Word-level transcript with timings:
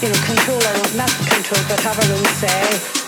you 0.00 0.08
know, 0.08 0.14
control 0.22 0.58
or 0.58 0.96
not 0.96 1.10
control, 1.26 1.60
whatever 1.66 2.06
you 2.06 2.24
say. 2.38 3.07